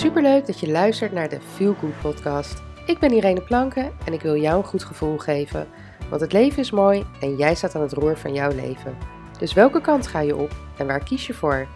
Superleuk 0.00 0.46
dat 0.46 0.60
je 0.60 0.70
luistert 0.70 1.12
naar 1.12 1.28
de 1.28 1.40
Feel 1.40 1.74
Good 1.74 2.00
podcast. 2.00 2.62
Ik 2.86 2.98
ben 2.98 3.12
Irene 3.12 3.42
Planken 3.42 3.92
en 4.06 4.12
ik 4.12 4.20
wil 4.20 4.36
jou 4.36 4.56
een 4.56 4.68
goed 4.68 4.84
gevoel 4.84 5.18
geven. 5.18 5.68
Want 6.08 6.20
het 6.20 6.32
leven 6.32 6.58
is 6.58 6.70
mooi 6.70 7.04
en 7.20 7.36
jij 7.36 7.54
staat 7.54 7.74
aan 7.74 7.82
het 7.82 7.92
roer 7.92 8.16
van 8.16 8.34
jouw 8.34 8.50
leven. 8.50 8.96
Dus 9.38 9.52
welke 9.52 9.80
kant 9.80 10.06
ga 10.06 10.20
je 10.20 10.36
op 10.36 10.50
en 10.78 10.86
waar 10.86 11.04
kies 11.04 11.26
je 11.26 11.34
voor? 11.34 11.68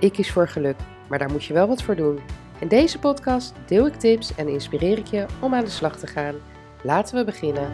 Ik 0.00 0.12
kies 0.12 0.32
voor 0.32 0.48
geluk, 0.48 0.76
maar 1.08 1.18
daar 1.18 1.30
moet 1.30 1.44
je 1.44 1.52
wel 1.52 1.68
wat 1.68 1.82
voor 1.82 1.96
doen. 1.96 2.20
In 2.60 2.68
deze 2.68 2.98
podcast 2.98 3.54
deel 3.66 3.86
ik 3.86 3.94
tips 3.94 4.34
en 4.34 4.48
inspireer 4.48 4.98
ik 4.98 5.06
je 5.06 5.26
om 5.40 5.54
aan 5.54 5.64
de 5.64 5.70
slag 5.70 5.98
te 5.98 6.06
gaan. 6.06 6.34
Laten 6.82 7.16
we 7.16 7.24
beginnen. 7.24 7.72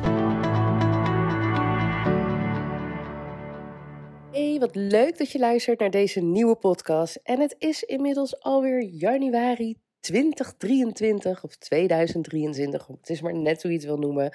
Hey, 4.33 4.57
wat 4.59 4.75
leuk 4.75 5.19
dat 5.19 5.33
je 5.33 5.39
luistert 5.39 5.79
naar 5.79 5.91
deze 5.91 6.21
nieuwe 6.21 6.57
podcast. 6.57 7.21
En 7.23 7.41
het 7.41 7.57
is 7.59 7.83
inmiddels 7.83 8.41
alweer 8.41 8.83
januari 8.83 9.83
2023 10.05 11.45
of 11.45 11.57
2023. 11.57 12.87
Het 12.87 13.11
is 13.11 13.21
maar 13.21 13.35
net 13.35 13.63
hoe 13.63 13.71
je 13.71 13.77
het 13.77 13.87
wil 13.87 13.99
noemen. 13.99 14.35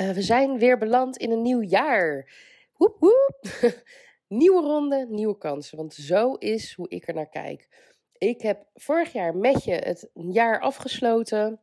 Uh, 0.00 0.10
we 0.10 0.22
zijn 0.22 0.58
weer 0.58 0.78
beland 0.78 1.16
in 1.16 1.30
een 1.30 1.42
nieuw 1.42 1.62
jaar. 1.62 2.32
Woep 2.76 2.96
woep. 3.00 3.38
nieuwe 4.28 4.60
ronde, 4.62 5.06
nieuwe 5.08 5.38
kansen. 5.38 5.76
Want 5.76 5.94
zo 5.94 6.34
is 6.34 6.74
hoe 6.74 6.88
ik 6.88 7.08
er 7.08 7.14
naar 7.14 7.28
kijk. 7.28 7.68
Ik 8.18 8.40
heb 8.40 8.66
vorig 8.74 9.12
jaar 9.12 9.36
met 9.36 9.64
je 9.64 9.72
het 9.72 10.10
jaar 10.14 10.60
afgesloten. 10.60 11.60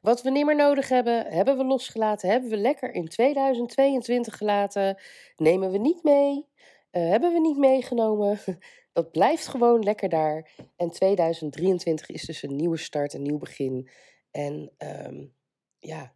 Wat 0.00 0.22
we 0.22 0.30
niet 0.30 0.46
meer 0.46 0.56
nodig 0.56 0.88
hebben, 0.88 1.26
hebben 1.26 1.56
we 1.56 1.64
losgelaten. 1.64 2.30
Hebben 2.30 2.50
we 2.50 2.56
lekker 2.56 2.94
in 2.94 3.08
2022 3.08 4.36
gelaten. 4.36 4.98
Nemen 5.36 5.70
we 5.70 5.78
niet 5.78 6.02
mee. 6.02 6.48
Uh, 6.92 7.08
hebben 7.08 7.32
we 7.32 7.40
niet 7.40 7.58
meegenomen. 7.58 8.38
Dat 8.92 9.10
blijft 9.10 9.46
gewoon 9.46 9.82
lekker 9.82 10.08
daar. 10.08 10.50
En 10.76 10.90
2023 10.90 12.10
is 12.10 12.24
dus 12.24 12.42
een 12.42 12.56
nieuwe 12.56 12.76
start, 12.76 13.12
een 13.12 13.22
nieuw 13.22 13.38
begin. 13.38 13.88
En 14.30 14.72
um, 14.78 15.34
ja, 15.78 16.14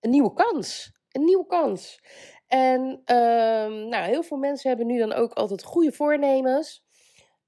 een 0.00 0.10
nieuwe 0.10 0.32
kans. 0.32 0.92
Een 1.10 1.24
nieuwe 1.24 1.46
kans. 1.46 2.00
En 2.46 2.80
um, 3.16 3.88
nou, 3.88 4.04
heel 4.04 4.22
veel 4.22 4.36
mensen 4.36 4.68
hebben 4.68 4.86
nu 4.86 4.98
dan 4.98 5.12
ook 5.12 5.32
altijd 5.32 5.62
goede 5.62 5.92
voornemens. 5.92 6.84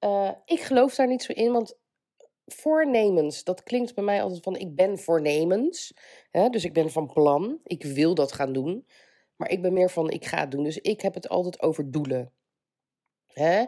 Uh, 0.00 0.30
ik 0.44 0.60
geloof 0.60 0.94
daar 0.94 1.06
niet 1.06 1.22
zo 1.22 1.32
in, 1.32 1.52
want 1.52 1.78
voornemens, 2.46 3.44
dat 3.44 3.62
klinkt 3.62 3.94
bij 3.94 4.04
mij 4.04 4.22
altijd 4.22 4.42
van 4.42 4.56
ik 4.56 4.74
ben 4.74 4.98
voornemens. 4.98 5.94
Hè? 6.30 6.48
Dus 6.48 6.64
ik 6.64 6.72
ben 6.72 6.90
van 6.90 7.12
plan, 7.12 7.60
ik 7.64 7.84
wil 7.84 8.14
dat 8.14 8.32
gaan 8.32 8.52
doen. 8.52 8.86
Maar 9.36 9.50
ik 9.50 9.62
ben 9.62 9.72
meer 9.72 9.90
van 9.90 10.10
ik 10.10 10.24
ga 10.24 10.40
het 10.40 10.50
doen. 10.50 10.64
Dus 10.64 10.78
ik 10.78 11.00
heb 11.00 11.14
het 11.14 11.28
altijd 11.28 11.62
over 11.62 11.90
doelen. 11.90 12.32
Hè? 13.34 13.64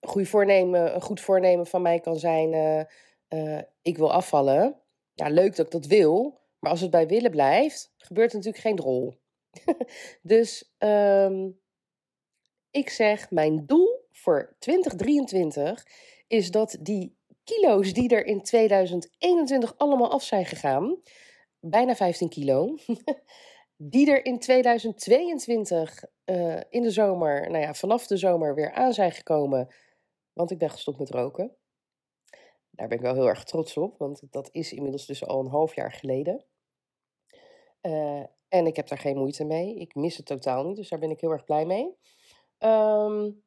Goede 0.00 0.28
voornemen, 0.28 0.94
een 0.94 1.00
goed 1.00 1.20
voornemen 1.20 1.66
van 1.66 1.82
mij 1.82 2.00
kan 2.00 2.16
zijn: 2.16 2.52
uh, 2.52 2.82
uh, 3.28 3.62
ik 3.82 3.96
wil 3.96 4.12
afvallen. 4.12 4.80
Ja, 5.14 5.28
leuk 5.28 5.56
dat 5.56 5.66
ik 5.66 5.72
dat 5.72 5.86
wil. 5.86 6.40
Maar 6.58 6.70
als 6.70 6.80
het 6.80 6.90
bij 6.90 7.06
willen 7.06 7.30
blijft, 7.30 7.92
gebeurt 7.96 8.30
er 8.30 8.36
natuurlijk 8.36 8.64
geen 8.64 8.78
rol. 8.78 9.14
dus 10.22 10.72
um, 10.78 11.60
ik 12.70 12.90
zeg: 12.90 13.30
mijn 13.30 13.66
doel 13.66 14.06
voor 14.10 14.56
2023 14.58 15.86
is 16.26 16.50
dat 16.50 16.76
die 16.80 17.16
kilo's 17.44 17.92
die 17.92 18.08
er 18.08 18.26
in 18.26 18.42
2021 18.42 19.74
allemaal 19.76 20.10
af 20.10 20.22
zijn 20.22 20.46
gegaan, 20.46 20.96
bijna 21.60 21.96
15 21.96 22.28
kilo, 22.28 22.76
die 23.80 24.10
er 24.10 24.24
in 24.24 24.38
2022 24.38 26.04
uh, 26.24 26.60
in 26.68 26.82
de 26.82 26.90
zomer, 26.90 27.50
nou 27.50 27.62
ja, 27.62 27.74
vanaf 27.74 28.06
de 28.06 28.16
zomer 28.16 28.54
weer 28.54 28.72
aan 28.72 28.92
zijn 28.92 29.12
gekomen, 29.12 29.74
want 30.32 30.50
ik 30.50 30.58
ben 30.58 30.70
gestopt 30.70 30.98
met 30.98 31.10
roken. 31.10 31.56
Daar 32.70 32.88
ben 32.88 32.96
ik 32.96 33.04
wel 33.04 33.14
heel 33.14 33.28
erg 33.28 33.44
trots 33.44 33.76
op, 33.76 33.98
want 33.98 34.22
dat 34.30 34.48
is 34.52 34.72
inmiddels 34.72 35.06
dus 35.06 35.26
al 35.26 35.40
een 35.40 35.50
half 35.50 35.74
jaar 35.74 35.92
geleden. 35.92 36.44
Uh, 37.82 38.24
en 38.48 38.66
ik 38.66 38.76
heb 38.76 38.88
daar 38.88 38.98
geen 38.98 39.16
moeite 39.16 39.44
mee. 39.44 39.74
Ik 39.74 39.94
mis 39.94 40.16
het 40.16 40.26
totaal 40.26 40.64
niet, 40.64 40.76
dus 40.76 40.88
daar 40.88 40.98
ben 40.98 41.10
ik 41.10 41.20
heel 41.20 41.30
erg 41.30 41.44
blij 41.44 41.64
mee. 41.64 41.96
Um, 42.58 43.42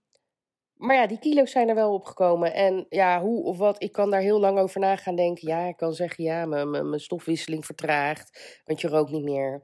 maar 0.74 0.96
ja, 0.96 1.08
die 1.08 1.20
kilo's 1.20 1.52
zijn 1.52 1.70
er 1.70 1.76
wel 1.76 1.94
opgekomen. 1.94 2.54
En 2.54 2.86
ja, 2.90 3.22
hoe 3.22 3.44
of 3.44 3.58
wat, 3.58 3.84
ik 3.84 3.92
kan 3.92 4.10
daar 4.10 4.22
heel 4.22 4.40
lang 4.40 4.60
over 4.60 4.80
na 4.80 4.96
gaan 4.96 5.16
denken. 5.16 5.48
Ja, 5.48 5.68
ik 5.68 5.78
kan 5.78 5.94
zeggen, 5.94 6.24
ja, 6.24 6.46
mijn 6.46 7.00
stofwisseling 7.00 7.66
vertraagt, 7.66 8.62
want 8.66 8.82
je 8.82 8.88
rookt 8.88 9.12
niet 9.12 9.24
meer. 9.24 9.64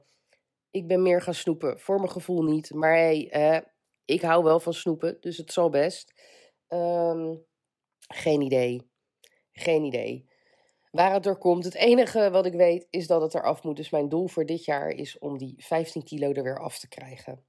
Ik 0.70 0.86
ben 0.86 1.02
meer 1.02 1.22
gaan 1.22 1.34
snoepen, 1.34 1.80
voor 1.80 1.96
mijn 1.96 2.10
gevoel 2.10 2.42
niet. 2.42 2.74
Maar 2.74 2.92
hey, 2.92 3.30
eh, 3.30 3.60
ik 4.04 4.22
hou 4.22 4.44
wel 4.44 4.60
van 4.60 4.72
snoepen, 4.72 5.20
dus 5.20 5.36
het 5.36 5.52
zal 5.52 5.70
best. 5.70 6.12
Um, 6.68 7.46
geen 8.08 8.40
idee. 8.40 8.90
Geen 9.52 9.84
idee. 9.84 10.28
Waar 10.90 11.12
het 11.12 11.22
door 11.22 11.38
komt, 11.38 11.64
het 11.64 11.74
enige 11.74 12.30
wat 12.30 12.46
ik 12.46 12.54
weet 12.54 12.86
is 12.90 13.06
dat 13.06 13.22
het 13.22 13.34
eraf 13.34 13.62
moet. 13.62 13.76
Dus 13.76 13.90
mijn 13.90 14.08
doel 14.08 14.28
voor 14.28 14.46
dit 14.46 14.64
jaar 14.64 14.88
is 14.88 15.18
om 15.18 15.38
die 15.38 15.54
15 15.64 16.04
kilo 16.04 16.32
er 16.32 16.42
weer 16.42 16.60
af 16.60 16.78
te 16.78 16.88
krijgen. 16.88 17.46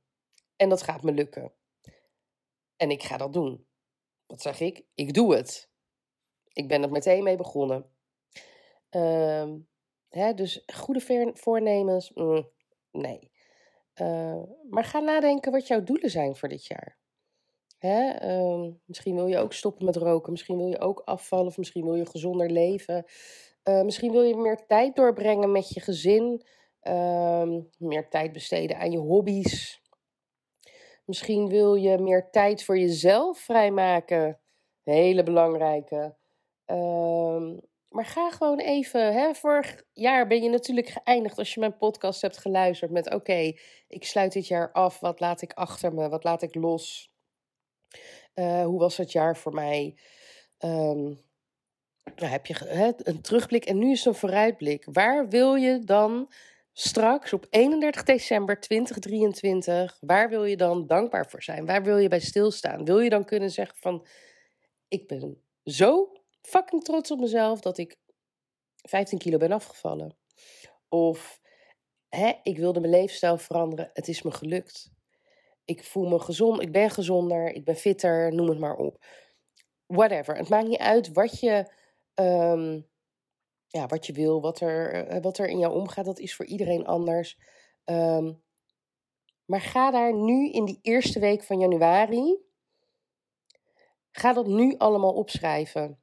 En 0.56 0.69
dat 0.69 0.81
gaat 0.81 1.03
me 1.03 1.12
lukken. 1.12 1.53
En 2.75 2.91
ik 2.91 3.03
ga 3.03 3.18
dat 3.18 3.34
doen. 3.34 3.68
Wat 4.25 4.41
zeg 4.41 4.59
ik? 4.59 4.86
Ik 4.94 5.13
doe 5.13 5.36
het. 5.36 5.69
Ik 6.53 6.68
ben 6.68 6.84
er 6.84 6.91
meteen 6.91 7.24
mee 7.24 7.38
begonnen. 7.38 7.91
Um, 8.90 9.68
hè, 10.09 10.34
dus 10.34 10.63
goede 10.74 11.31
voornemens, 11.34 12.12
mm, 12.13 12.50
nee. 12.91 13.31
Uh, 14.01 14.44
maar 14.69 14.83
ga 14.83 15.00
nadenken 15.00 15.51
wat 15.51 15.67
jouw 15.67 15.83
doelen 15.83 16.09
zijn 16.09 16.35
voor 16.35 16.50
dit 16.50 16.66
jaar. 16.66 16.97
Hè? 17.77 18.29
Uh, 18.29 18.72
misschien 18.85 19.16
wil 19.16 19.27
je 19.27 19.38
ook 19.38 19.53
stoppen 19.53 19.85
met 19.85 19.95
roken, 19.95 20.31
misschien 20.31 20.57
wil 20.57 20.67
je 20.67 20.79
ook 20.79 21.01
afvallen, 21.05 21.47
of 21.47 21.57
misschien 21.57 21.83
wil 21.83 21.95
je 21.95 22.05
gezonder 22.05 22.51
leven. 22.51 23.05
Uh, 23.63 23.81
misschien 23.81 24.11
wil 24.11 24.22
je 24.22 24.35
meer 24.35 24.66
tijd 24.66 24.95
doorbrengen 24.95 25.51
met 25.51 25.69
je 25.69 25.79
gezin, 25.79 26.45
ehm, 26.79 27.61
meer 27.77 28.09
tijd 28.09 28.31
besteden 28.31 28.77
aan 28.77 28.91
je 28.91 28.97
hobby's. 28.97 29.81
Misschien 31.06 31.47
wil 31.47 31.75
je 31.75 31.97
meer 31.97 32.29
tijd 32.29 32.63
voor 32.63 32.77
jezelf 32.77 33.39
vrijmaken. 33.39 34.39
Hele 34.83 35.23
belangrijke. 35.23 36.16
Um, 36.66 37.59
maar 37.89 38.05
ga 38.05 38.31
gewoon 38.31 38.59
even. 38.59 39.13
Hè, 39.13 39.33
vorig 39.33 39.83
jaar 39.94 40.27
ben 40.27 40.44
je 40.44 40.50
natuurlijk 40.50 40.88
geëindigd 40.88 41.38
als 41.38 41.53
je 41.53 41.59
mijn 41.59 41.77
podcast 41.77 42.22
hebt 42.22 42.38
geluisterd 42.38 42.91
met: 42.91 43.13
Oké, 43.13 43.53
ik 43.88 44.05
sluit 44.05 44.33
dit 44.33 44.47
jaar 44.47 44.72
af. 44.72 45.00
Wat 45.00 45.19
laat 45.19 45.41
ik 45.41 45.53
achter 45.53 45.94
me? 45.94 46.09
Wat 46.09 46.23
laat 46.23 46.41
ik 46.41 46.55
los? 46.55 47.13
Uh, 48.35 48.63
hoe 48.63 48.79
was 48.79 48.97
het 48.97 49.11
jaar 49.11 49.38
voor 49.38 49.53
mij? 49.53 49.97
Um, 50.59 51.27
nou, 52.16 52.31
heb 52.31 52.45
je 52.45 52.53
hè, 52.53 52.91
een 52.97 53.22
terugblik 53.22 53.66
en 53.66 53.77
nu 53.77 53.91
is 53.91 54.06
een 54.06 54.16
vooruitblik. 54.16 54.85
Waar 54.91 55.27
wil 55.27 55.56
je 55.56 55.79
dan 55.83 56.31
straks 56.73 57.33
op 57.33 57.47
31 57.50 58.03
december 58.03 58.59
2023, 58.59 59.97
waar 60.01 60.29
wil 60.29 60.45
je 60.45 60.57
dan 60.57 60.88
dankbaar 60.88 61.29
voor 61.29 61.44
zijn? 61.44 61.66
Waar 61.66 61.83
wil 61.83 61.97
je 61.97 62.07
bij 62.07 62.19
stilstaan? 62.19 62.85
Wil 62.85 63.00
je 63.00 63.09
dan 63.09 63.25
kunnen 63.25 63.50
zeggen 63.50 63.77
van, 63.77 64.07
ik 64.88 65.07
ben 65.07 65.44
zo 65.63 66.19
fucking 66.49 66.83
trots 66.83 67.11
op 67.11 67.19
mezelf 67.19 67.59
dat 67.59 67.77
ik 67.77 67.97
15 68.75 69.17
kilo 69.17 69.37
ben 69.37 69.51
afgevallen. 69.51 70.17
Of, 70.89 71.39
hè, 72.09 72.33
ik 72.43 72.57
wilde 72.57 72.79
mijn 72.79 72.93
leefstijl 72.93 73.37
veranderen, 73.37 73.89
het 73.93 74.07
is 74.07 74.21
me 74.21 74.31
gelukt. 74.31 74.91
Ik 75.65 75.83
voel 75.83 76.07
me 76.07 76.19
gezond, 76.19 76.61
ik 76.61 76.71
ben 76.71 76.89
gezonder, 76.89 77.53
ik 77.53 77.65
ben 77.65 77.75
fitter, 77.75 78.33
noem 78.33 78.49
het 78.49 78.59
maar 78.59 78.75
op. 78.75 79.05
Whatever. 79.85 80.35
Het 80.38 80.49
maakt 80.49 80.67
niet 80.67 80.79
uit 80.79 81.13
wat 81.13 81.39
je 81.39 81.71
um, 82.15 82.88
ja, 83.67 83.88
wat 83.88 84.05
je 84.05 84.13
wil, 84.13 84.41
wat 84.41 84.59
er, 84.59 85.07
eh, 85.07 85.21
wat 85.21 85.38
er 85.38 85.47
in 85.47 85.59
jou 85.59 85.73
omgaat, 85.73 86.05
dat 86.05 86.19
is 86.19 86.35
voor 86.35 86.45
iedereen 86.45 86.85
anders. 86.85 87.38
Um, 87.85 88.41
maar 89.45 89.61
ga 89.61 89.91
daar 89.91 90.13
nu 90.13 90.51
in 90.51 90.65
die 90.65 90.79
eerste 90.81 91.19
week 91.19 91.43
van 91.43 91.59
januari, 91.59 92.38
ga 94.12 94.33
dat 94.33 94.47
nu 94.47 94.77
allemaal 94.77 95.13
opschrijven. 95.13 95.99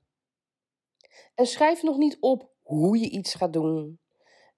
En 1.34 1.46
schrijf 1.46 1.82
nog 1.82 1.96
niet 1.96 2.16
op 2.20 2.50
hoe 2.62 2.98
je 2.98 3.10
iets 3.10 3.34
gaat 3.34 3.52
doen 3.52 4.00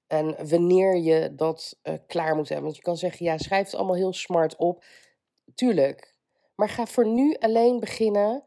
en 0.06 0.48
wanneer 0.48 0.96
je 0.96 1.34
dat 1.34 1.78
uh, 1.82 1.94
klaar 2.06 2.36
moet 2.36 2.48
hebben. 2.48 2.64
Want 2.64 2.76
je 2.76 2.82
kan 2.82 2.96
zeggen, 2.96 3.26
ja, 3.26 3.38
schrijf 3.38 3.64
het 3.64 3.74
allemaal 3.74 3.96
heel 3.96 4.12
smart 4.12 4.56
op. 4.56 4.84
Tuurlijk. 5.54 6.16
Maar 6.54 6.68
ga 6.68 6.86
voor 6.86 7.06
nu 7.06 7.34
alleen 7.34 7.80
beginnen 7.80 8.44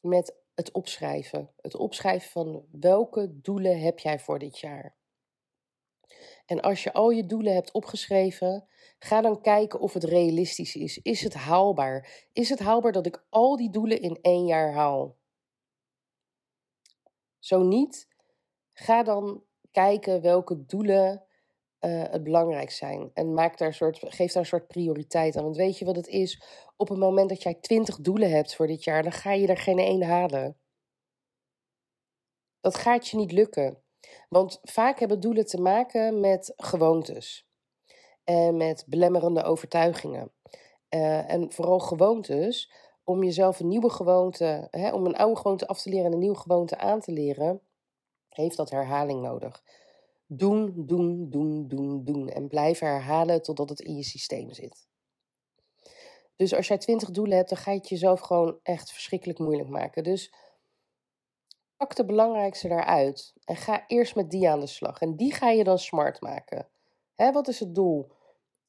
met 0.00 0.34
het 0.54 0.72
opschrijven. 0.72 1.50
Het 1.60 1.76
opschrijven 1.76 2.30
van 2.30 2.64
welke 2.70 3.40
doelen 3.40 3.80
heb 3.80 3.98
jij 3.98 4.18
voor 4.18 4.38
dit 4.38 4.58
jaar. 4.58 4.96
En 6.46 6.60
als 6.60 6.82
je 6.82 6.92
al 6.92 7.10
je 7.10 7.26
doelen 7.26 7.54
hebt 7.54 7.72
opgeschreven, 7.72 8.66
ga 8.98 9.20
dan 9.20 9.40
kijken 9.40 9.80
of 9.80 9.92
het 9.92 10.04
realistisch 10.04 10.76
is. 10.76 10.98
Is 10.98 11.22
het 11.22 11.34
haalbaar? 11.34 12.26
Is 12.32 12.48
het 12.48 12.58
haalbaar 12.58 12.92
dat 12.92 13.06
ik 13.06 13.24
al 13.28 13.56
die 13.56 13.70
doelen 13.70 14.00
in 14.00 14.18
één 14.22 14.46
jaar 14.46 14.72
haal? 14.72 15.16
Zo 17.42 17.62
niet, 17.62 18.08
ga 18.72 19.02
dan 19.02 19.42
kijken 19.70 20.20
welke 20.20 20.66
doelen 20.66 21.26
uh, 21.80 22.02
het 22.10 22.22
belangrijk 22.22 22.70
zijn. 22.70 23.10
En 23.14 23.34
maak 23.34 23.58
daar 23.58 23.68
een 23.68 23.74
soort, 23.74 23.98
geef 23.98 24.32
daar 24.32 24.42
een 24.42 24.48
soort 24.48 24.66
prioriteit 24.66 25.36
aan. 25.36 25.42
Want 25.42 25.56
weet 25.56 25.78
je 25.78 25.84
wat 25.84 25.96
het 25.96 26.06
is? 26.06 26.42
Op 26.76 26.88
het 26.88 26.98
moment 26.98 27.28
dat 27.28 27.42
jij 27.42 27.54
twintig 27.54 27.96
doelen 27.96 28.30
hebt 28.30 28.54
voor 28.54 28.66
dit 28.66 28.84
jaar, 28.84 29.02
dan 29.02 29.12
ga 29.12 29.32
je 29.32 29.46
er 29.46 29.56
geen 29.56 29.78
één 29.78 30.02
halen. 30.02 30.58
Dat 32.60 32.76
gaat 32.76 33.08
je 33.08 33.16
niet 33.16 33.32
lukken. 33.32 33.82
Want 34.28 34.58
vaak 34.62 34.98
hebben 34.98 35.20
doelen 35.20 35.46
te 35.46 35.60
maken 35.60 36.20
met 36.20 36.52
gewoontes 36.56 37.48
en 38.24 38.56
met 38.56 38.84
belemmerende 38.86 39.42
overtuigingen. 39.42 40.32
Uh, 40.90 41.30
en 41.30 41.52
vooral 41.52 41.78
gewoontes, 41.78 42.72
om 43.04 43.24
jezelf 43.24 43.60
een 43.60 43.68
nieuwe 43.68 43.90
gewoonte, 43.90 44.68
hè, 44.70 44.92
om 44.92 45.06
een 45.06 45.16
oude 45.16 45.36
gewoonte 45.36 45.66
af 45.66 45.82
te 45.82 45.90
leren 45.90 46.06
en 46.06 46.12
een 46.12 46.18
nieuwe 46.18 46.38
gewoonte 46.38 46.78
aan 46.78 47.00
te 47.00 47.12
leren, 47.12 47.60
heeft 48.28 48.56
dat 48.56 48.70
herhaling 48.70 49.22
nodig. 49.22 49.62
Doen, 50.26 50.72
doen, 50.76 51.30
doen, 51.30 51.68
doen, 51.68 52.04
doen. 52.04 52.28
En 52.28 52.48
blijven 52.48 52.86
herhalen 52.86 53.42
totdat 53.42 53.68
het 53.68 53.80
in 53.80 53.96
je 53.96 54.04
systeem 54.04 54.52
zit. 54.52 54.86
Dus 56.36 56.54
als 56.54 56.68
jij 56.68 56.78
twintig 56.78 57.10
doelen 57.10 57.36
hebt, 57.36 57.48
dan 57.48 57.58
ga 57.58 57.70
je 57.70 57.78
het 57.78 57.88
jezelf 57.88 58.20
gewoon 58.20 58.58
echt 58.62 58.92
verschrikkelijk 58.92 59.38
moeilijk 59.38 59.68
maken. 59.68 60.02
Dus 60.02 60.34
pak 61.76 61.96
de 61.96 62.04
belangrijkste 62.04 62.68
daaruit 62.68 63.32
en 63.44 63.56
ga 63.56 63.84
eerst 63.86 64.14
met 64.14 64.30
die 64.30 64.48
aan 64.48 64.60
de 64.60 64.66
slag. 64.66 65.00
En 65.00 65.16
die 65.16 65.34
ga 65.34 65.50
je 65.50 65.64
dan 65.64 65.78
smart 65.78 66.20
maken. 66.20 66.68
Hè, 67.14 67.32
wat 67.32 67.48
is 67.48 67.60
het 67.60 67.74
doel? 67.74 68.10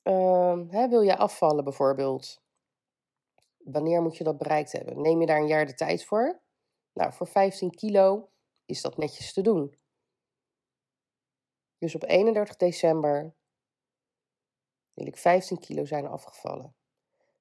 Uh, 0.03 0.59
hè, 0.69 0.87
wil 0.87 1.01
je 1.01 1.17
afvallen 1.17 1.63
bijvoorbeeld? 1.63 2.42
Wanneer 3.63 4.01
moet 4.01 4.17
je 4.17 4.23
dat 4.23 4.37
bereikt 4.37 4.71
hebben? 4.71 5.01
Neem 5.01 5.19
je 5.19 5.25
daar 5.25 5.39
een 5.39 5.47
jaar 5.47 5.65
de 5.65 5.73
tijd 5.73 6.05
voor? 6.05 6.41
Nou, 6.93 7.13
voor 7.13 7.27
15 7.27 7.71
kilo 7.71 8.29
is 8.65 8.81
dat 8.81 8.97
netjes 8.97 9.33
te 9.33 9.41
doen. 9.41 9.77
Dus 11.77 11.95
op 11.95 12.03
31 12.03 12.55
december 12.55 13.35
wil 14.93 15.07
ik 15.07 15.17
15 15.17 15.59
kilo 15.59 15.85
zijn 15.85 16.07
afgevallen. 16.07 16.75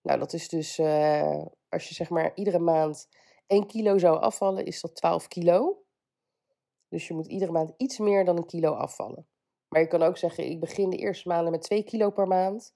Nou, 0.02 0.18
dat 0.18 0.32
is 0.32 0.48
dus, 0.48 0.78
uh, 0.78 1.44
als 1.68 1.88
je 1.88 1.94
zeg 1.94 2.10
maar 2.10 2.34
iedere 2.34 2.58
maand 2.58 3.08
1 3.46 3.66
kilo 3.66 3.98
zou 3.98 4.20
afvallen, 4.20 4.64
is 4.64 4.80
dat 4.80 4.96
12 4.96 5.28
kilo. 5.28 5.84
Dus 6.88 7.08
je 7.08 7.14
moet 7.14 7.26
iedere 7.26 7.52
maand 7.52 7.74
iets 7.76 7.98
meer 7.98 8.24
dan 8.24 8.36
een 8.36 8.46
kilo 8.46 8.72
afvallen. 8.72 9.26
Maar 9.68 9.80
je 9.80 9.86
kan 9.86 10.02
ook 10.02 10.16
zeggen, 10.16 10.50
ik 10.50 10.60
begin 10.60 10.90
de 10.90 10.96
eerste 10.96 11.28
maanden 11.28 11.50
met 11.50 11.62
2 11.62 11.82
kilo 11.82 12.10
per 12.10 12.26
maand. 12.26 12.72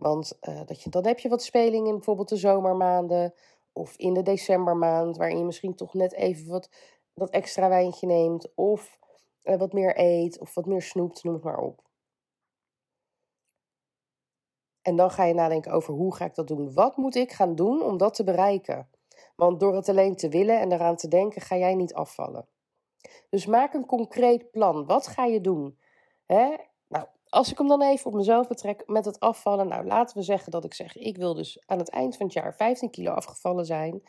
Want 0.00 0.38
uh, 0.40 0.60
dat 0.66 0.82
je, 0.82 0.90
dan 0.90 1.06
heb 1.06 1.18
je 1.18 1.28
wat 1.28 1.42
speling 1.42 1.86
in 1.86 1.94
bijvoorbeeld 1.94 2.28
de 2.28 2.36
zomermaanden. 2.36 3.34
Of 3.72 3.96
in 3.96 4.14
de 4.14 4.22
decembermaand, 4.22 5.16
waarin 5.16 5.38
je 5.38 5.44
misschien 5.44 5.74
toch 5.74 5.94
net 5.94 6.12
even 6.12 6.48
wat 6.50 6.70
dat 7.14 7.30
extra 7.30 7.68
wijntje 7.68 8.06
neemt. 8.06 8.54
Of 8.54 8.98
uh, 9.42 9.56
wat 9.56 9.72
meer 9.72 9.98
eet, 9.98 10.38
of 10.38 10.54
wat 10.54 10.66
meer 10.66 10.82
snoept, 10.82 11.24
noem 11.24 11.34
het 11.34 11.42
maar 11.42 11.58
op. 11.58 11.82
En 14.82 14.96
dan 14.96 15.10
ga 15.10 15.24
je 15.24 15.34
nadenken 15.34 15.72
over 15.72 15.94
hoe 15.94 16.14
ga 16.14 16.24
ik 16.24 16.34
dat 16.34 16.48
doen? 16.48 16.74
Wat 16.74 16.96
moet 16.96 17.14
ik 17.14 17.32
gaan 17.32 17.54
doen 17.54 17.82
om 17.82 17.96
dat 17.96 18.14
te 18.14 18.24
bereiken? 18.24 18.88
Want 19.36 19.60
door 19.60 19.74
het 19.74 19.88
alleen 19.88 20.16
te 20.16 20.28
willen 20.28 20.60
en 20.60 20.72
eraan 20.72 20.96
te 20.96 21.08
denken, 21.08 21.42
ga 21.42 21.56
jij 21.56 21.74
niet 21.74 21.94
afvallen. 21.94 22.48
Dus 23.28 23.46
maak 23.46 23.74
een 23.74 23.86
concreet 23.86 24.50
plan. 24.50 24.86
Wat 24.86 25.06
ga 25.06 25.24
je 25.24 25.40
doen? 25.40 25.78
Hè? 26.26 26.56
Nou, 26.88 27.06
als 27.30 27.50
ik 27.50 27.58
hem 27.58 27.68
dan 27.68 27.82
even 27.82 28.06
op 28.06 28.14
mezelf 28.14 28.48
betrek 28.48 28.82
met 28.86 29.04
het 29.04 29.20
afvallen. 29.20 29.68
Nou, 29.68 29.86
laten 29.86 30.16
we 30.16 30.22
zeggen 30.22 30.52
dat 30.52 30.64
ik 30.64 30.74
zeg, 30.74 30.96
ik 30.96 31.16
wil 31.16 31.34
dus 31.34 31.62
aan 31.66 31.78
het 31.78 31.90
eind 31.90 32.16
van 32.16 32.26
het 32.26 32.34
jaar 32.34 32.54
15 32.54 32.90
kilo 32.90 33.10
afgevallen 33.12 33.66
zijn. 33.66 34.02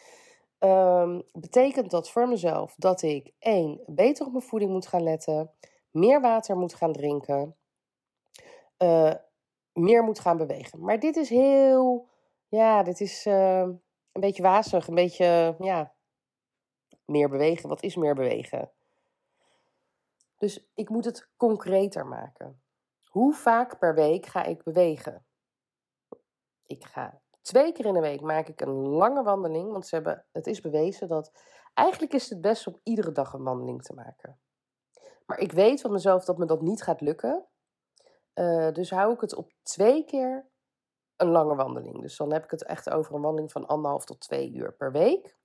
Um, 0.60 1.24
betekent 1.32 1.92
dat 1.92 2.10
voor 2.10 2.28
mezelf 2.28 2.76
dat 2.78 3.02
ik 3.02 3.32
één, 3.40 3.80
beter 3.86 4.26
op 4.26 4.32
mijn 4.32 4.44
voeding 4.44 4.72
moet 4.72 4.88
gaan 4.88 5.04
letten. 5.04 5.52
Meer 5.92 6.22
water 6.22 6.58
moet 6.58 6.74
gaan 6.74 6.94
drinken. 6.94 7.56
Uh, 8.78 9.14
meer 9.74 10.04
moet 10.04 10.20
gaan 10.20 10.38
bewegen. 10.38 10.84
Maar 10.84 11.00
dit 11.00 11.16
is 11.16 11.30
heel, 11.30 12.08
ja, 12.48 12.84
dit 12.84 13.02
is 13.02 13.26
uh, 13.26 13.60
een 14.12 14.22
beetje 14.22 14.44
wazig, 14.44 14.88
een 14.88 14.96
beetje, 14.96 15.56
ja, 15.60 15.94
meer 17.06 17.30
bewegen. 17.30 17.70
Wat 17.70 17.84
is 17.84 17.96
meer 17.96 18.16
bewegen? 18.16 18.72
Dus 20.38 20.70
ik 20.74 20.90
moet 20.90 21.06
het 21.06 21.30
concreter 21.38 22.06
maken. 22.06 22.62
Hoe 23.12 23.34
vaak 23.34 23.80
per 23.80 23.96
week 23.96 24.26
ga 24.26 24.44
ik 24.44 24.64
bewegen? 24.64 25.26
Ik 26.66 26.86
ga 26.86 27.22
twee 27.42 27.72
keer 27.72 27.86
in 27.86 27.94
de 27.94 28.00
week 28.00 28.22
maak 28.22 28.48
ik 28.48 28.62
een 28.62 28.74
lange 28.74 29.24
wandeling, 29.24 29.72
want 29.72 29.88
ze 29.88 29.96
hebben, 29.96 30.26
het 30.32 30.48
is 30.48 30.62
bewezen 30.62 31.08
dat 31.08 31.32
eigenlijk 31.74 32.14
is 32.14 32.30
het 32.30 32.42
best 32.42 32.68
om 32.68 32.80
iedere 32.84 33.12
dag 33.12 33.34
een 33.34 33.44
wandeling 33.44 33.84
te 33.84 33.94
maken. 33.94 34.40
Maar 35.26 35.40
ik 35.40 35.52
weet 35.52 35.82
van 35.82 35.92
mezelf 35.92 36.26
dat 36.26 36.38
me 36.38 36.46
dat 36.46 36.62
niet 36.62 36.84
gaat 36.84 37.02
lukken. 37.02 37.48
Uh, 38.34 38.72
dus 38.72 38.90
hou 38.90 39.14
ik 39.14 39.22
het 39.22 39.36
op 39.36 39.52
twee 39.62 40.04
keer 40.04 40.50
een 41.16 41.30
lange 41.30 41.56
wandeling. 41.56 42.02
Dus 42.02 42.18
dan 42.18 42.34
heb 42.34 42.44
ik 42.44 42.52
het 42.52 42.64
echt 42.64 42.90
over 42.90 43.16
een 43.16 43.22
wandeling 43.22 43.52
van 43.52 43.66
anderhalf 43.66 44.06
tot 44.06 44.20
twee 44.20 44.52
uur 44.52 44.74
per 44.74 44.92
week. 44.92 45.38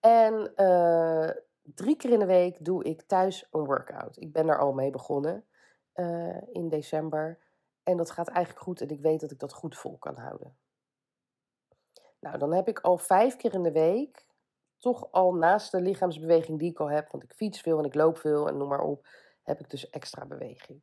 En 0.00 0.52
uh, 0.56 1.30
drie 1.62 1.96
keer 1.96 2.10
in 2.10 2.18
de 2.18 2.26
week 2.26 2.64
doe 2.64 2.84
ik 2.84 3.02
thuis 3.02 3.46
een 3.50 3.64
workout. 3.64 4.16
Ik 4.16 4.32
ben 4.32 4.46
daar 4.46 4.58
al 4.58 4.72
mee 4.72 4.90
begonnen 4.90 5.46
uh, 5.96 6.42
in 6.52 6.68
december. 6.68 7.38
En 7.82 7.96
dat 7.96 8.10
gaat 8.10 8.28
eigenlijk 8.28 8.64
goed 8.64 8.80
en 8.80 8.88
ik 8.88 9.00
weet 9.00 9.20
dat 9.20 9.30
ik 9.30 9.38
dat 9.38 9.52
goed 9.52 9.76
vol 9.76 9.98
kan 9.98 10.16
houden. 10.16 10.56
Nou, 12.20 12.38
dan 12.38 12.52
heb 12.52 12.68
ik 12.68 12.80
al 12.80 12.98
vijf 12.98 13.36
keer 13.36 13.54
in 13.54 13.62
de 13.62 13.72
week, 13.72 14.26
toch 14.78 15.12
al 15.12 15.34
naast 15.34 15.70
de 15.70 15.80
lichaamsbeweging 15.80 16.58
die 16.58 16.70
ik 16.70 16.80
al 16.80 16.90
heb, 16.90 17.10
want 17.10 17.22
ik 17.22 17.32
fiets 17.32 17.60
veel 17.60 17.78
en 17.78 17.84
ik 17.84 17.94
loop 17.94 18.18
veel 18.18 18.48
en 18.48 18.56
noem 18.56 18.68
maar 18.68 18.80
op, 18.80 19.06
heb 19.42 19.60
ik 19.60 19.70
dus 19.70 19.90
extra 19.90 20.26
beweging. 20.26 20.82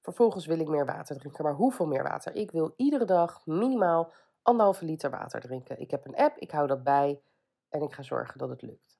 Vervolgens 0.00 0.46
wil 0.46 0.58
ik 0.58 0.68
meer 0.68 0.86
water 0.86 1.18
drinken. 1.18 1.44
Maar 1.44 1.54
hoeveel 1.54 1.86
meer 1.86 2.02
water? 2.02 2.34
Ik 2.34 2.50
wil 2.50 2.72
iedere 2.76 3.04
dag 3.04 3.46
minimaal 3.46 4.12
anderhalve 4.42 4.84
liter 4.84 5.10
water 5.10 5.40
drinken. 5.40 5.80
Ik 5.80 5.90
heb 5.90 6.06
een 6.06 6.16
app, 6.16 6.36
ik 6.38 6.50
hou 6.50 6.66
dat 6.66 6.82
bij 6.82 7.22
en 7.68 7.82
ik 7.82 7.92
ga 7.92 8.02
zorgen 8.02 8.38
dat 8.38 8.48
het 8.48 8.62
lukt. 8.62 8.98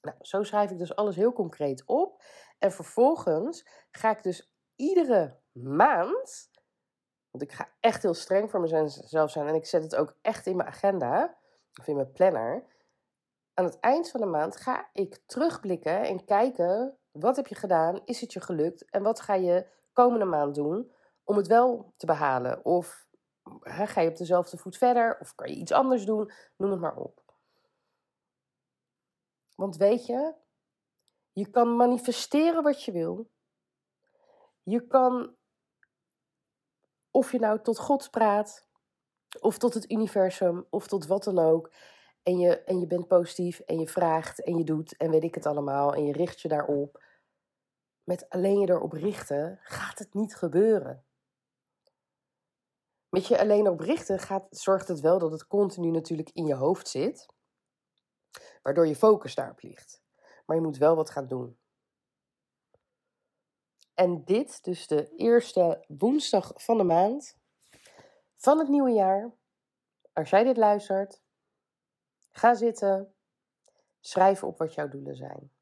Nou, 0.00 0.16
zo 0.20 0.42
schrijf 0.42 0.70
ik 0.70 0.78
dus 0.78 0.96
alles 0.96 1.16
heel 1.16 1.32
concreet 1.32 1.82
op. 1.86 2.22
En 2.58 2.72
vervolgens 2.72 3.68
ga 3.90 4.10
ik 4.10 4.22
dus 4.22 4.52
iedere 4.78 5.36
maand, 5.52 6.50
want 7.30 7.42
ik 7.44 7.52
ga 7.52 7.68
echt 7.80 8.02
heel 8.02 8.14
streng 8.14 8.50
voor 8.50 8.60
mezelf 8.60 9.30
zijn 9.30 9.46
en 9.46 9.54
ik 9.54 9.66
zet 9.66 9.82
het 9.82 9.96
ook 9.96 10.16
echt 10.22 10.46
in 10.46 10.56
mijn 10.56 10.68
agenda 10.68 11.36
of 11.80 11.86
in 11.86 11.94
mijn 11.94 12.12
planner. 12.12 12.64
Aan 13.54 13.64
het 13.64 13.80
eind 13.80 14.10
van 14.10 14.20
de 14.20 14.26
maand 14.26 14.56
ga 14.56 14.88
ik 14.92 15.20
terugblikken 15.26 16.02
en 16.02 16.24
kijken 16.24 16.98
wat 17.10 17.36
heb 17.36 17.46
je 17.46 17.54
gedaan, 17.54 18.00
is 18.04 18.20
het 18.20 18.32
je 18.32 18.40
gelukt 18.40 18.90
en 18.90 19.02
wat 19.02 19.20
ga 19.20 19.34
je 19.34 19.66
komende 19.92 20.24
maand 20.24 20.54
doen 20.54 20.92
om 21.24 21.36
het 21.36 21.46
wel 21.46 21.92
te 21.96 22.06
behalen? 22.06 22.64
Of 22.64 23.06
ga 23.62 24.00
je 24.00 24.08
op 24.08 24.16
dezelfde 24.16 24.56
voet 24.56 24.76
verder? 24.76 25.16
Of 25.20 25.34
kan 25.34 25.48
je 25.48 25.56
iets 25.56 25.72
anders 25.72 26.04
doen? 26.04 26.32
Noem 26.56 26.70
het 26.70 26.80
maar 26.80 26.96
op. 26.96 27.22
Want 29.54 29.76
weet 29.76 30.06
je, 30.06 30.34
je 31.32 31.50
kan 31.50 31.76
manifesteren 31.76 32.62
wat 32.62 32.82
je 32.82 32.92
wil. 32.92 33.30
Je 34.70 34.86
kan, 34.86 35.36
of 37.10 37.32
je 37.32 37.38
nou 37.38 37.62
tot 37.62 37.78
God 37.78 38.10
praat, 38.10 38.68
of 39.40 39.58
tot 39.58 39.74
het 39.74 39.90
universum, 39.90 40.66
of 40.70 40.86
tot 40.86 41.06
wat 41.06 41.24
dan 41.24 41.38
ook. 41.38 41.72
En 42.22 42.38
je, 42.38 42.64
en 42.64 42.80
je 42.80 42.86
bent 42.86 43.06
positief 43.06 43.60
en 43.60 43.78
je 43.78 43.88
vraagt 43.88 44.44
en 44.44 44.56
je 44.56 44.64
doet 44.64 44.96
en 44.96 45.10
weet 45.10 45.22
ik 45.22 45.34
het 45.34 45.46
allemaal. 45.46 45.94
En 45.94 46.04
je 46.04 46.12
richt 46.12 46.40
je 46.40 46.48
daarop 46.48 47.02
met 48.08 48.28
alleen 48.28 48.58
je 48.58 48.68
erop 48.68 48.92
richten, 48.92 49.58
gaat 49.62 49.98
het 49.98 50.14
niet 50.14 50.36
gebeuren. 50.36 51.04
Met 53.08 53.26
je 53.26 53.38
alleen 53.38 53.68
op 53.68 53.80
richten 53.80 54.18
gaat, 54.18 54.46
zorgt 54.50 54.88
het 54.88 55.00
wel 55.00 55.18
dat 55.18 55.30
het 55.30 55.46
continu 55.46 55.90
natuurlijk 55.90 56.30
in 56.30 56.46
je 56.46 56.54
hoofd 56.54 56.88
zit, 56.88 57.26
waardoor 58.62 58.86
je 58.86 58.96
focus 58.96 59.34
daarop 59.34 59.62
ligt. 59.62 60.02
Maar 60.46 60.56
je 60.56 60.62
moet 60.62 60.76
wel 60.76 60.96
wat 60.96 61.10
gaan 61.10 61.26
doen. 61.26 61.58
En 63.98 64.24
dit, 64.24 64.64
dus 64.64 64.86
de 64.86 65.14
eerste 65.16 65.84
woensdag 65.88 66.52
van 66.54 66.76
de 66.76 66.84
maand 66.84 67.38
van 68.36 68.58
het 68.58 68.68
nieuwe 68.68 68.90
jaar. 68.90 69.32
Als 70.12 70.30
jij 70.30 70.44
dit 70.44 70.56
luistert, 70.56 71.22
ga 72.30 72.54
zitten, 72.54 73.14
schrijf 74.00 74.44
op 74.44 74.58
wat 74.58 74.74
jouw 74.74 74.88
doelen 74.88 75.16
zijn. 75.16 75.52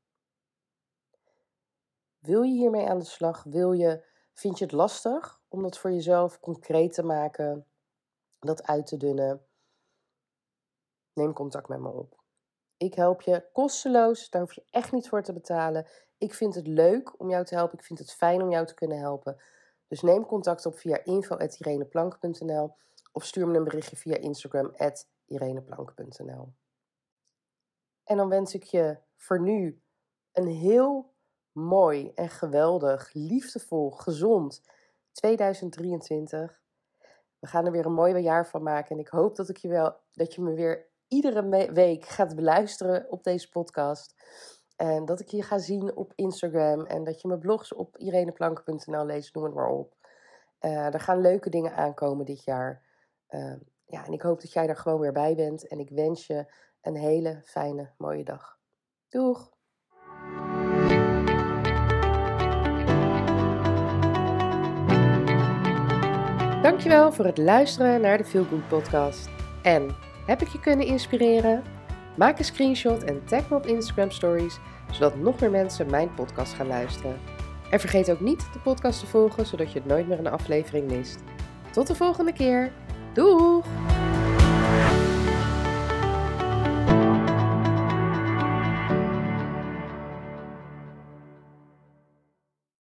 Wil 2.19 2.43
je 2.43 2.53
hiermee 2.53 2.87
aan 2.87 2.99
de 2.99 3.05
slag? 3.05 3.43
Wil 3.43 3.73
je, 3.73 4.05
vind 4.33 4.59
je 4.59 4.65
het 4.65 4.73
lastig 4.73 5.41
om 5.49 5.63
dat 5.63 5.79
voor 5.79 5.91
jezelf 5.91 6.41
concreet 6.41 6.93
te 6.93 7.03
maken, 7.03 7.67
dat 8.39 8.67
uit 8.67 8.87
te 8.87 8.97
dunnen? 8.97 9.47
Neem 11.13 11.33
contact 11.33 11.69
met 11.69 11.81
me 11.81 11.91
op. 11.91 12.25
Ik 12.77 12.95
help 12.95 13.21
je 13.21 13.45
kosteloos, 13.53 14.31
daar 14.31 14.41
hoef 14.41 14.53
je 14.53 14.65
echt 14.71 14.93
niet 14.93 15.09
voor 15.09 15.23
te 15.23 15.33
betalen. 15.33 15.87
Ik 16.19 16.35
vind 16.35 16.55
het 16.55 16.67
leuk 16.67 17.21
om 17.21 17.31
jou 17.31 17.45
te 17.45 17.55
helpen, 17.55 17.79
ik 17.79 17.85
vind 17.85 17.99
het 17.99 18.13
fijn 18.13 18.43
om 18.43 18.51
jou 18.51 18.67
te 18.67 18.75
kunnen 18.75 18.99
helpen. 18.99 19.41
Dus 19.89 20.03
neem 20.03 20.27
contact 20.27 20.67
op 20.67 20.79
via 20.79 21.05
info.ireneplank.nl 21.05 22.77
of 23.13 23.25
stuur 23.25 23.49
me 23.49 23.57
een 23.57 23.65
berichtje 23.65 23.97
via 23.97 24.17
Instagram 24.17 24.75
ireneplank.nl. 25.27 26.53
En 28.05 28.17
dan 28.17 28.29
wens 28.29 28.55
ik 28.55 28.63
je 28.63 28.99
voor 29.17 29.41
nu 29.41 29.83
een 30.33 30.47
heel 30.47 31.15
mooi 31.53 32.13
en 32.15 32.29
geweldig, 32.29 33.11
liefdevol, 33.13 33.91
gezond 33.91 34.63
2023. 35.13 36.61
We 37.39 37.47
gaan 37.47 37.67
er 37.67 37.73
weer 37.73 37.87
een 37.87 37.93
mooi 37.93 38.19
jaar 38.19 38.47
van 38.47 38.63
maken. 38.63 38.91
En 38.91 39.01
ik 39.01 39.09
hoop 39.09 39.37
dat, 39.37 39.49
ik 39.49 39.57
je 39.57 39.69
wel, 39.69 39.97
dat 40.13 40.35
je 40.35 40.43
me 40.43 40.55
weer 40.55 40.87
iedere 41.09 41.73
week 41.73 42.05
gaat 42.05 42.35
beluisteren 42.35 43.11
op 43.11 43.23
deze 43.23 43.49
podcast. 43.49 44.15
En 44.77 45.05
dat 45.05 45.21
ik 45.21 45.29
je 45.29 45.43
ga 45.43 45.59
zien 45.59 45.97
op 45.97 46.13
Instagram. 46.15 46.85
En 46.85 47.05
dat 47.05 47.21
je 47.21 47.29
mijn 47.29 47.41
blogs 47.41 47.75
op 47.75 47.97
ireneplanken.nl 47.97 49.07
leest, 49.07 49.35
noem 49.35 49.45
het 49.45 49.55
maar 49.55 49.69
op. 49.69 49.95
Uh, 50.61 50.95
er 50.95 51.01
gaan 51.01 51.21
leuke 51.21 51.51
dingen 51.51 51.75
aankomen 51.75 52.25
dit 52.25 52.45
jaar. 52.45 52.83
Uh, 53.29 53.57
ja, 53.85 54.05
en 54.07 54.13
ik 54.13 54.23
hoop 54.23 54.41
dat 54.41 54.53
jij 54.53 54.69
er 54.69 54.77
gewoon 54.77 55.01
weer 55.01 55.13
bij 55.13 55.35
bent. 55.35 55.69
En 55.69 55.79
ik 55.79 55.91
wens 55.91 56.27
je 56.27 56.53
een 56.81 56.97
hele 56.97 57.41
fijne, 57.45 57.93
mooie 57.99 58.25
dag. 58.25 58.59
Doeg! 59.09 59.55
Dankjewel 66.63 67.13
voor 67.13 67.25
het 67.25 67.39
luisteren 67.39 68.01
naar 68.01 68.19
de 68.19 68.25
Feel 68.25 68.45
Good 68.45 68.69
podcast. 68.69 69.29
En 69.63 69.97
heb 70.27 70.43
ik 70.43 70.49
je 70.49 70.61
kunnen 70.61 70.87
inspireren? 70.87 71.63
Maak 72.17 72.39
een 72.39 72.45
screenshot 72.45 73.05
en 73.05 73.25
tag 73.25 73.49
me 73.49 73.57
op 73.57 73.67
Instagram 73.67 74.11
Stories, 74.11 74.59
zodat 74.91 75.17
nog 75.17 75.41
meer 75.41 75.51
mensen 75.51 75.91
mijn 75.91 76.15
podcast 76.15 76.53
gaan 76.55 76.67
luisteren. 76.67 77.17
En 77.71 77.81
vergeet 77.81 78.11
ook 78.11 78.21
niet 78.21 78.53
de 78.53 78.59
podcast 78.59 79.01
te 79.01 79.07
volgen, 79.07 79.47
zodat 79.47 79.73
je 79.73 79.83
nooit 79.85 80.09
meer 80.09 80.19
een 80.19 80.27
aflevering 80.27 80.91
mist. 80.91 81.19
Tot 81.71 81.87
de 81.87 81.95
volgende 81.95 82.33
keer. 82.33 82.73
Doeg! 83.13 83.96